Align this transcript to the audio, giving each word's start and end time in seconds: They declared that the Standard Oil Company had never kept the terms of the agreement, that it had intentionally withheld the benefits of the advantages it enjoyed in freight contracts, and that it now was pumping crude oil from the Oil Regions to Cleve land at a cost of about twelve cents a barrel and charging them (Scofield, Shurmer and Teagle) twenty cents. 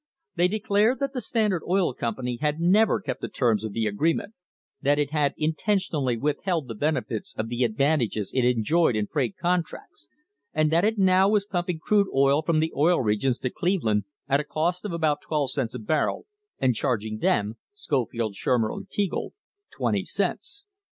They 0.35 0.47
declared 0.47 0.97
that 0.97 1.13
the 1.13 1.21
Standard 1.21 1.61
Oil 1.69 1.93
Company 1.93 2.37
had 2.41 2.59
never 2.59 2.99
kept 2.99 3.21
the 3.21 3.27
terms 3.27 3.63
of 3.63 3.71
the 3.71 3.85
agreement, 3.85 4.33
that 4.81 4.97
it 4.97 5.11
had 5.11 5.35
intentionally 5.37 6.17
withheld 6.17 6.67
the 6.67 6.73
benefits 6.73 7.35
of 7.37 7.49
the 7.49 7.63
advantages 7.63 8.31
it 8.33 8.43
enjoyed 8.43 8.95
in 8.95 9.05
freight 9.05 9.35
contracts, 9.37 10.09
and 10.55 10.71
that 10.71 10.83
it 10.83 10.97
now 10.97 11.29
was 11.29 11.45
pumping 11.45 11.77
crude 11.77 12.07
oil 12.15 12.41
from 12.41 12.61
the 12.61 12.73
Oil 12.75 12.99
Regions 12.99 13.37
to 13.41 13.51
Cleve 13.51 13.83
land 13.83 14.05
at 14.27 14.39
a 14.39 14.43
cost 14.43 14.85
of 14.85 14.91
about 14.91 15.21
twelve 15.21 15.51
cents 15.51 15.75
a 15.75 15.79
barrel 15.79 16.25
and 16.57 16.73
charging 16.73 17.19
them 17.19 17.57
(Scofield, 17.75 18.33
Shurmer 18.33 18.71
and 18.75 18.89
Teagle) 18.89 19.33
twenty 19.71 20.03
cents. 20.03 20.65